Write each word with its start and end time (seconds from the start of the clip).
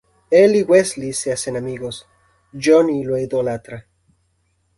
Él 0.31 0.55
y 0.55 0.63
Wesley 0.63 1.13
se 1.13 1.31
hacen 1.31 1.55
amigos, 1.57 2.07
Johnny 2.59 3.03
lo 3.03 3.19
idolatra. 3.19 3.85